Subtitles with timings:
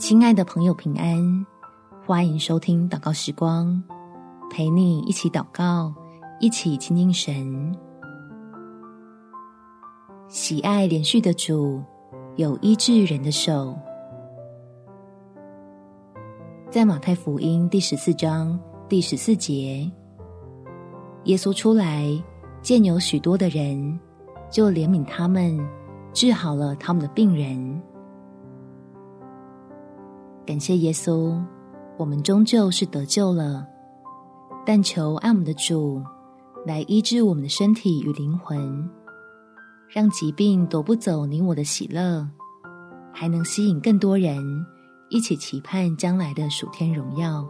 [0.00, 1.46] 亲爱的朋友，平安！
[2.06, 3.80] 欢迎收听祷告时光，
[4.50, 5.94] 陪你一起祷告，
[6.40, 7.76] 一起亲近神。
[10.26, 11.82] 喜爱连续的主，
[12.36, 13.78] 有医治人的手。
[16.70, 18.58] 在马太福音第十四章
[18.88, 19.88] 第十四节，
[21.24, 22.10] 耶稣出来，
[22.62, 24.00] 见有许多的人，
[24.50, 25.60] 就怜悯他们，
[26.14, 27.82] 治好了他们的病人。
[30.50, 31.40] 感谢耶稣，
[31.96, 33.64] 我们终究是得救了。
[34.66, 36.02] 但求爱我们的主
[36.66, 38.90] 来医治我们的身体与灵魂，
[39.88, 42.28] 让疾病夺不走你我的喜乐，
[43.12, 44.36] 还能吸引更多人
[45.08, 47.48] 一起期盼将来的属天荣耀。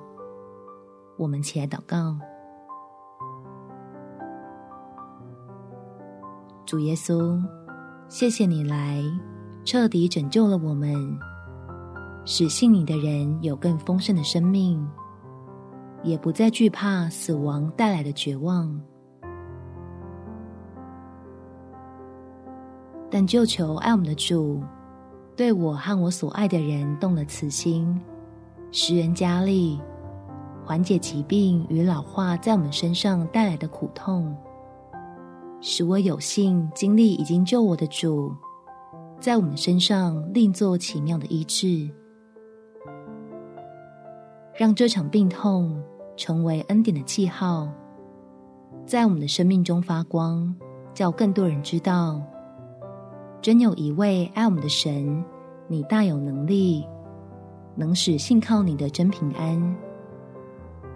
[1.16, 2.14] 我们起来祷告，
[6.66, 7.42] 主耶稣，
[8.10, 9.02] 谢谢你来
[9.64, 11.18] 彻底拯救了我们。
[12.32, 14.80] 使信你的人有更丰盛的生命，
[16.04, 18.80] 也不再惧怕死亡带来的绝望。
[23.10, 24.62] 但就求爱我们的主，
[25.34, 28.00] 对我和我所爱的人动了慈心，
[28.70, 29.80] 施人加力，
[30.64, 34.32] 缓解疾病与老化在我们身上带来的苦痛，
[35.60, 38.32] 使我有幸经历已经救我的主，
[39.18, 41.90] 在我们身上另做奇妙的医治。
[44.60, 45.82] 让这场病痛
[46.18, 47.66] 成为恩典的记号，
[48.84, 50.54] 在我们的生命中发光，
[50.92, 52.20] 叫更多人知道，
[53.40, 55.24] 真有一位爱我们的神，
[55.66, 56.86] 你大有能力，
[57.74, 59.76] 能使信靠你的真平安，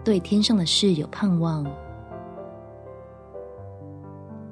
[0.03, 1.65] 对天上的事有盼望。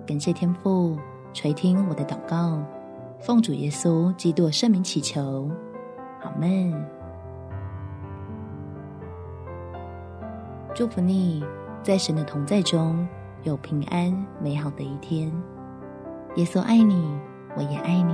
[0.08, 0.98] 感谢天父
[1.34, 2.60] 垂听我的祷告，
[3.20, 5.48] 奉主耶稣基督圣名祈求，
[6.24, 7.03] 阿们。
[10.76, 11.44] 祝福你，
[11.84, 13.08] 在神的同在中
[13.44, 14.12] 有平安
[14.42, 15.32] 美好的一天。
[16.36, 17.16] 耶稣爱你，
[17.56, 18.14] 我也爱你。